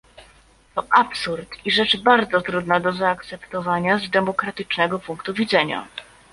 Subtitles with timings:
[0.75, 5.87] To absurd i rzecz bardzo trudna do zaakceptowania z demokratycznego punktu widzenia